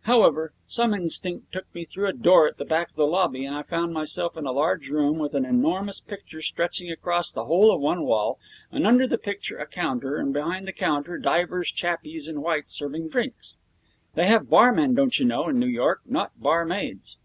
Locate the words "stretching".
6.42-6.90